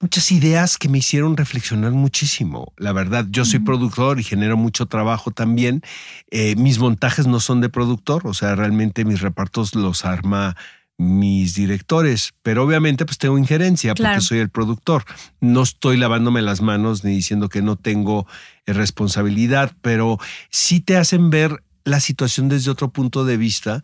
[0.01, 2.73] muchas ideas que me hicieron reflexionar muchísimo.
[2.77, 5.83] La verdad, yo soy productor y genero mucho trabajo también.
[6.31, 10.57] Eh, mis montajes no son de productor, o sea, realmente mis repartos los arma
[11.03, 14.17] mis directores, pero obviamente pues tengo injerencia Claro.
[14.17, 15.05] porque soy el productor.
[15.41, 18.27] No estoy lavándome las manos ni diciendo que no tengo
[18.67, 20.19] eh, responsabilidad, pero
[20.51, 23.83] sí te hacen ver la situación desde otro punto de vista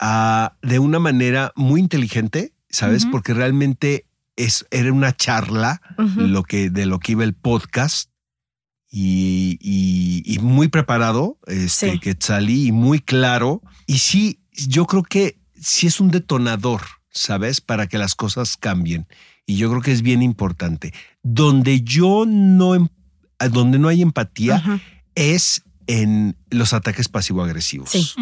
[0.00, 3.04] ah, de una manera muy inteligente, ¿sabes?
[3.04, 3.12] Ujú.
[3.12, 6.22] Porque realmente es, era una charla Ujú.
[6.22, 8.10] lo que, de lo que iba el podcast
[8.90, 11.98] y, y- y muy preparado, este, Sí.
[12.00, 13.62] Quetzalí, y muy claro.
[13.86, 17.60] Y sí, yo creo que sí es un detonador, ¿sabes?
[17.60, 19.06] Para que las cosas cambien.
[19.46, 20.92] Y yo creo que es bien importante.
[21.22, 22.88] Donde yo no, em-
[23.50, 24.62] donde no hay empatía
[25.14, 27.88] es en los ataques pasivo-agresivos.
[27.90, 28.12] Sí.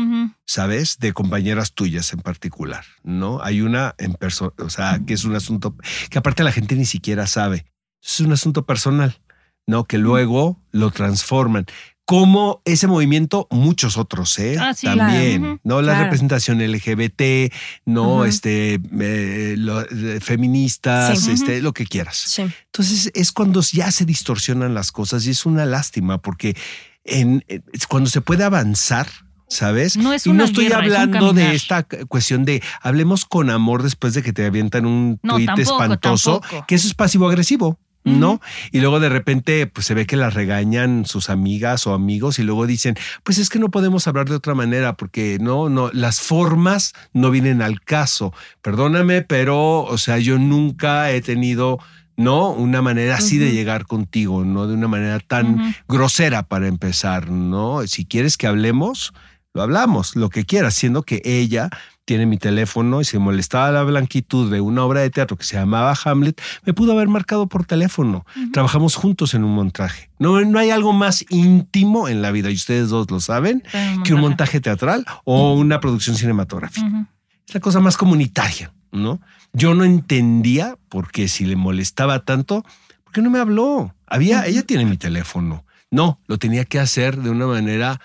[0.46, 0.98] ¿sabes?
[0.98, 3.42] De compañeras tuyas en particular, ¿no?
[3.42, 5.76] Hay una en persona, o sea, que es un asunto
[6.08, 7.66] que aparte la gente ni siquiera sabe.
[8.02, 9.20] Es un asunto personal,
[9.66, 9.84] ¿no?
[9.84, 11.66] Que luego lo transforman.
[12.08, 14.56] Como ese movimiento, muchos otros, ¿eh?
[14.60, 15.60] Ah, sí, También, claro.
[15.64, 15.82] ¿no?
[15.82, 16.04] La claro.
[16.04, 17.52] representación LGBT,
[17.84, 18.24] ¿no?
[18.24, 21.32] Este, eh, lo- eh, feministas, Sí.
[21.32, 22.16] este, lo que quieras.
[22.16, 22.42] Sí.
[22.66, 26.56] Entonces es cuando ya se distorsionan las cosas y es una lástima porque
[27.04, 29.08] en, es cuando se puede avanzar,
[29.48, 29.96] ¿sabes?
[29.96, 33.24] No es y una no estoy guerra, es un hablando de esta cuestión de hablemos
[33.24, 36.64] con amor después de que te avientan un No, tuit tampoco, espantoso, tampoco.
[36.68, 37.80] que eso es pasivo-agresivo.
[38.06, 38.40] ¿No?
[38.70, 42.44] Y luego de repente pues se ve que las regañan sus amigas o amigos y
[42.44, 46.20] luego dicen, pues es que no podemos hablar de otra manera porque no, no, las
[46.20, 48.32] formas no vienen al caso.
[48.62, 51.78] Perdóname, pero, o sea, yo nunca he tenido,
[52.16, 52.50] ¿no?
[52.50, 54.68] Una manera así de llegar contigo, ¿no?
[54.68, 57.86] De una manera tan grosera para empezar, ¿no?
[57.86, 59.12] Si quieres que hablemos,
[59.52, 61.70] lo hablamos, lo que quieras, siendo que ella
[62.06, 65.56] tiene mi teléfono y se molestaba la blanquitud de una obra de teatro que se
[65.56, 68.24] llamaba Hamlet, me pudo haber marcado por teléfono.
[68.52, 70.08] Trabajamos juntos en un montaje.
[70.18, 73.62] No, no hay algo más íntimo en la vida, y ustedes dos lo saben,
[74.04, 77.08] que un montaje teatral o una producción cinematográfica.
[77.46, 79.20] Es la cosa más comunitaria, ¿no?
[79.52, 82.64] Yo no entendía por qué si le molestaba tanto,
[83.04, 83.94] ¿por qué no me habló?
[84.06, 85.64] Había, ella tiene mi teléfono.
[85.90, 88.00] No, lo tenía que hacer de una manera,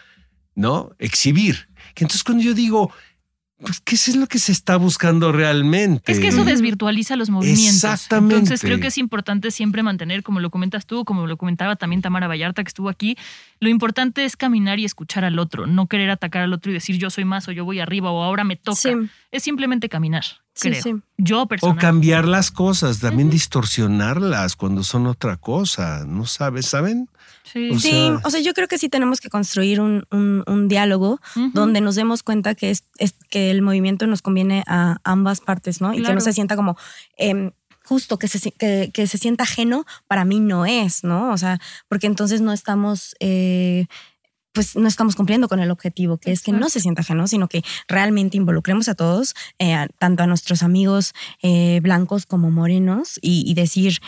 [0.55, 0.89] ¿no?
[0.97, 1.69] Exhibir.
[1.93, 2.91] Que entonces cuando yo digo,
[3.63, 6.11] pues, ¿qué es lo que se está buscando realmente?
[6.11, 7.75] Es que eso desvirtualiza los movimientos.
[7.75, 8.35] Exactamente.
[8.35, 12.01] Entonces creo que es importante siempre mantener, como lo comentas tú, como lo comentaba también
[12.01, 13.17] Tamara Vallarta que estuvo aquí,
[13.59, 16.97] lo importante es caminar y escuchar al otro, no querer atacar al otro y decir
[16.97, 18.75] yo soy más o yo voy arriba o ahora me toca.
[18.81, 18.89] Sí.
[19.31, 20.23] Es simplemente caminar,
[20.59, 20.81] creo.
[20.81, 20.95] sí.
[21.17, 21.81] Yo O personalmente.
[21.81, 26.65] cambiar las cosas, también distorsionarlas cuando son otra cosa, ¿no sabes?
[26.65, 27.07] ¿Saben?
[27.43, 27.69] Sí.
[27.71, 30.67] O Sí, sea- o sea, yo creo que sí tenemos que construir un, un- un
[30.67, 31.19] diálogo
[31.53, 35.81] donde nos demos cuenta que, es, es- que el movimiento nos conviene a ambas partes,
[35.81, 35.93] ¿no?
[35.93, 36.77] Y que no se sienta como
[37.17, 37.51] em,
[37.83, 41.31] justo, que se, que, que se sienta ajeno, para mí no es, ¿no?
[41.31, 43.15] O sea, porque entonces no estamos...
[43.19, 43.87] eh,
[44.53, 47.47] pues no estamos cumpliendo con el objetivo, que es que no se sienta ajeno, sino
[47.47, 53.17] que realmente involucremos a todos, eh, a- tanto a nuestros amigos eh, blancos como morenos,
[53.21, 53.99] y, y decir,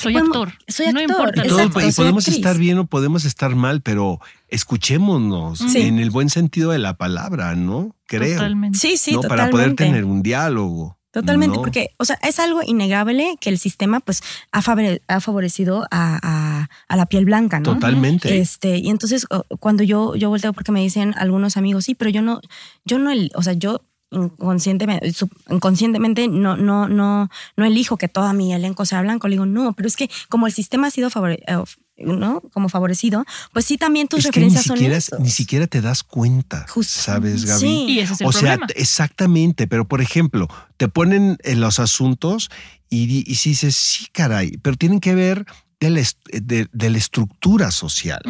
[0.00, 0.52] Soy podemos- actor.
[0.68, 1.42] soy No importa.
[1.42, 2.36] Todo- Exacto, y podemos actriz.
[2.38, 5.80] estar bien o podemos estar mal, pero escuchémonos Sí.
[5.82, 7.94] en el buen sentido de la palabra, ¿no?
[8.06, 8.36] Creo.
[8.36, 8.78] Totalmente.
[8.78, 9.20] sí, sí, ¿no?
[9.20, 9.50] totalmente.
[9.50, 10.96] Para poder tener un diálogo.
[11.12, 11.62] Totalmente, ¿no?
[11.62, 16.20] porque, o sea, es algo innegable que el sistema, pues, ha, favore- ha favorecido a,
[16.22, 17.74] a- a la piel blanca, ¿no?
[17.74, 18.38] Totalmente.
[18.38, 19.26] Este, y entonces,
[19.58, 22.40] cuando yo, yo volteo, porque me dicen algunos amigos, sí, pero yo no,
[22.84, 25.12] yo no, el, o sea, yo inconscientemente,
[25.50, 29.28] inconscientemente no, no, no, no elijo que todo mi elenco sea blanco.
[29.28, 31.56] Le digo, no, pero es que como el sistema ha sido favore- eh,
[32.04, 32.40] ¿no?
[32.52, 35.20] como favorecido, pues sí, también tus es que ni referencias son siquiera, esos.
[35.20, 37.00] ni siquiera te das cuenta, Justo.
[37.00, 37.60] ¿sabes, Gaby?
[37.60, 37.84] Sí.
[37.88, 38.66] Y ese es el o sea, problema.
[38.74, 42.50] exactamente, pero por ejemplo, te ponen en los asuntos
[42.88, 45.44] y, di- y si dices, sí, caray, pero tienen que ver
[45.78, 48.20] de la, est- de- de la estructura social.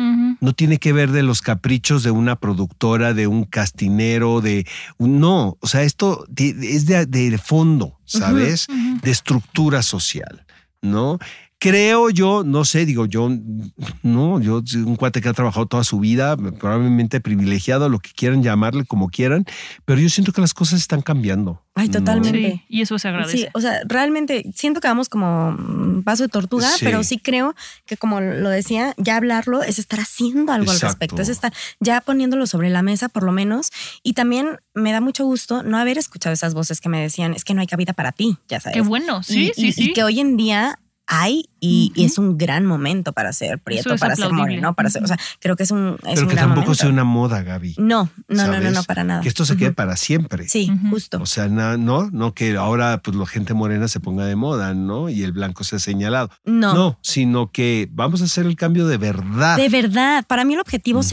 [0.41, 4.67] No tiene que ver de los caprichos de una productora, de un castinero, de
[4.99, 8.67] un, no, o sea, esto es de, de fondo, ¿sabes?
[9.03, 10.45] De estructura social,
[10.83, 11.19] ¿no?
[11.63, 13.29] Creo yo, no sé, digo yo,
[14.03, 18.13] no, yo soy un cuate que ha trabajado toda su vida, probablemente privilegiado, lo que
[18.13, 19.45] quieran llamarle como quieran,
[19.85, 21.63] pero yo siento que las cosas están cambiando.
[21.75, 21.99] Ay, ¿no?
[21.99, 22.53] totalmente.
[22.53, 23.37] Sí, y eso se agradece.
[23.37, 26.83] Sí, o sea, realmente siento que vamos como paso de tortuga, Sí.
[26.83, 30.87] pero sí creo que como lo decía, ya hablarlo es estar haciendo algo Exacto.
[30.87, 33.69] al respecto, es estar ya poniéndolo sobre la mesa por lo menos.
[34.03, 37.45] Y también me da mucho gusto no haber escuchado esas voces que me decían, es
[37.45, 38.77] que no hay cabida para ti, ya sabes.
[38.77, 39.85] Qué bueno, sí, y, sí, y- sí.
[39.91, 40.79] y que hoy en día
[41.13, 45.03] hay y, es un gran momento para ser prieto, es para ser moreno, para ser,
[45.03, 46.75] o sea, creo que es un, es Pero un que gran tampoco momento.
[46.75, 47.75] sea una moda, Gaby.
[47.79, 49.21] No, no, no, no, no, para nada.
[49.21, 50.49] Que esto se quede para siempre.
[50.49, 51.19] Sí, justo.
[51.21, 54.73] O sea, na- no, no que ahora pues la gente morena se ponga de moda,
[54.73, 55.09] ¿no?
[55.09, 56.31] Y el blanco sea señalado.
[56.45, 56.75] no.
[56.75, 59.57] No, sino que vamos a hacer el cambio de verdad.
[59.57, 61.09] De verdad, para mí el objetivo Ujú.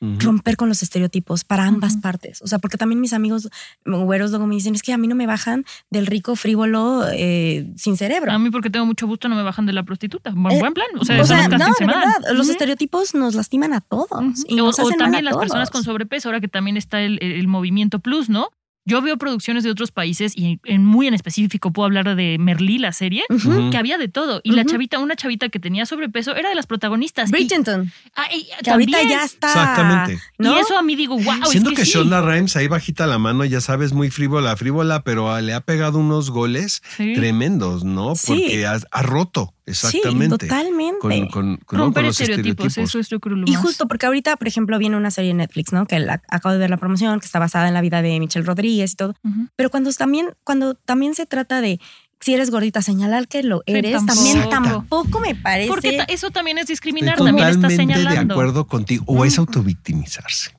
[0.00, 2.40] Romper con los estereotipos para ambas partes.
[2.42, 3.50] O sea, porque también mis amigos
[3.84, 7.70] güeros luego me dicen, es que a mí no me bajan del rico frívolo eh,
[7.76, 8.32] sin cerebro.
[8.32, 10.30] A mí porque tengo mucho gusto no me bajan de la prostituta.
[10.34, 10.86] Buen, Eh, buen plan.
[10.98, 12.52] O sea, o son sea, los no, de verdad, los Ujú.
[12.52, 14.08] estereotipos nos lastiman a todos.
[14.48, 16.76] Y o, nos o hacen mal también a las personas con sobrepeso, ahora que también
[16.78, 18.48] está el, el movimiento plus, ¿no?
[18.86, 22.78] Yo veo producciones de otros países y en, muy en específico puedo hablar de Merlí,
[22.78, 23.22] la serie,
[23.70, 24.40] que había de todo.
[24.42, 27.30] Y la chavita, una chavita que tenía sobrepeso, era de las protagonistas.
[27.30, 28.24] Bridgerton, ah,
[28.64, 29.48] que ahorita ya está.
[29.48, 30.22] Exactamente.
[30.38, 30.56] ¿no?
[30.56, 31.92] Y eso a mí digo, wow, Siento es que, que, sí.
[31.92, 35.98] Shonda Rhimes ahí bajita la mano, ya sabes, muy frívola, frívola, pero le ha pegado
[35.98, 37.12] unos goles Sí.
[37.14, 38.14] tremendos, ¿no?
[38.16, 38.26] Sí.
[38.28, 40.46] Porque ha, ha roto, exactamente.
[40.46, 40.98] Sí, totalmente.
[41.00, 41.84] Con, con- con- ¿no?
[41.84, 42.88] Romper los estereotipos, estereotipos.
[42.90, 43.60] eso es lo Y más.
[43.62, 45.86] justo porque ahorita, por ejemplo, viene una serie en Netflix, ¿no?
[45.86, 48.44] Que la- acabo de ver la promoción, que está basada en la vida de Michelle
[48.46, 49.14] Rodríguez y todo.
[49.56, 51.80] Pero cuando también, cuando también se trata de
[52.22, 54.14] si eres gordita, señalar que lo Sí, eres, tampoco.
[54.14, 55.68] también tampoco me parece.
[55.68, 58.34] Porque eso también es Estoy discriminar, también estás totalmente de señalando.
[58.34, 59.04] acuerdo contigo.
[59.06, 60.50] O es autovictimizar,se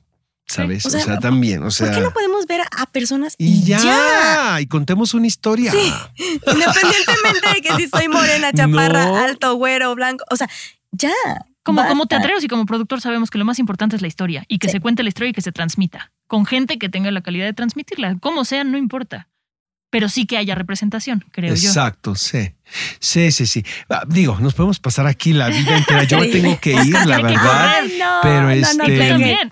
[0.44, 0.84] ¿Sabes?
[0.84, 1.86] O O sea, sea, también, o sea.
[1.86, 4.60] ¿Por qué no podemos ver a personas y ya, ya?
[4.60, 5.72] y contemos una historia.
[6.46, 9.16] Independientemente de que si soy morena, chaparra, No.
[9.16, 10.24] alto, güero, blanco.
[10.30, 10.48] O sea,
[10.90, 11.12] ya.
[11.64, 14.58] Como, como teatreros y como productor sabemos que lo más importante es la historia y
[14.58, 14.72] que Sí.
[14.72, 16.10] se cuente la historia y que se transmita.
[16.32, 18.16] Con gente que tenga la calidad de transmitirla.
[18.18, 19.28] Como sea, no importa.
[19.90, 21.68] Pero sí que haya representación, creo yo.
[21.68, 22.54] Exacto, sí.
[22.98, 23.64] Sí, sí, sí.
[23.88, 26.04] Ah, Digo, nos podemos pasar aquí la vida entera.
[26.04, 27.72] Yo me tengo que ir, la verdad.
[27.80, 29.50] Ay, no, Pero no, no, este- también.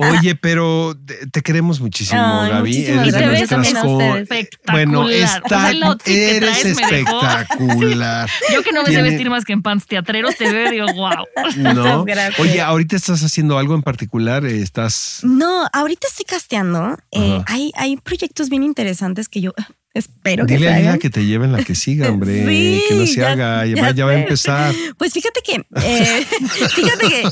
[0.00, 0.96] Oye, pero
[1.32, 2.84] te, queremos muchísimo, Ay, Gaby.
[2.86, 3.66] Eres de nuestras.
[3.68, 4.26] Espectacular.
[4.72, 5.70] Bueno, O sea, está,
[6.06, 8.28] eres espectacular.
[8.52, 10.70] Yo que no me sé Tiene- vestir más que en pants teatreros, te veo y
[10.72, 11.26] digo, wow.
[11.56, 12.04] ¿No?
[12.38, 15.20] Oye, ahorita estás haciendo algo en particular, estás.
[15.22, 16.96] No, ahorita estoy casteando.
[17.12, 19.52] Eh, hay, hay proyectos bien interesantes que yo
[19.98, 20.98] espero que se a hagan.
[20.98, 22.46] que te lleven la que siga, hombre.
[22.46, 23.66] Sí, que no se ya- haga.
[23.66, 24.74] Ya, ya va, ya va a empezar.
[24.98, 26.26] Pues fíjate que, eh,
[26.74, 27.30] fíjate que eh,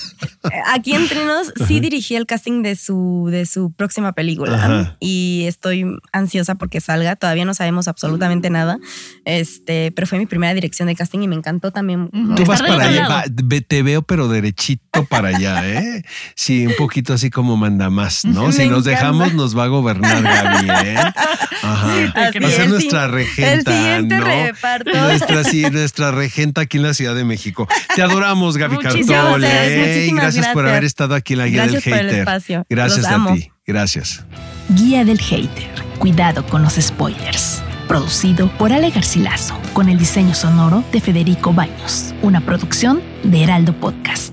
[0.72, 4.96] aquí entre nos sí dirigí el casting de su, de su próxima película Ajá.
[5.00, 7.16] y estoy ansiosa porque salga.
[7.16, 8.79] Todavía no sabemos absolutamente nada.
[9.24, 12.11] Este, pero fue mi primera dirección de casting y me encantó también.
[12.11, 16.05] Tú Está vas para allá, va, ve- te veo, pero derechito para allá, ¿eh?
[16.35, 18.46] Sí, un poquito así como manda más, ¿no?
[18.46, 18.90] Me Si nos encanta.
[18.90, 20.96] dejamos, nos va a gobernar Gaby, ¿eh?
[21.62, 21.94] Ajá.
[22.14, 24.25] A ser es, nuestra regenta, El siguiente ¿no?
[24.25, 24.90] reparto.
[24.99, 27.69] Nuestra, sí, nuestra regenta aquí en la Ciudad de México.
[27.95, 29.49] Te adoramos, Gaby Muchísimas Cartole.
[29.49, 29.73] gracias.
[29.75, 32.19] Y muchísimas gracias por haber estado aquí en la guía Gracias del por el hater.
[32.21, 32.67] espacio.
[32.69, 33.35] Gracias Los a amo.
[33.35, 33.51] ti.
[33.67, 34.25] Gracias.
[34.69, 35.71] Guía del Hater.
[35.99, 37.62] Cuidado con los spoilers.
[37.88, 42.14] Producido por Ale Garcilaso, con el diseño sonoro de Federico Baños.
[42.23, 44.33] Una producción de Heraldo Podcast.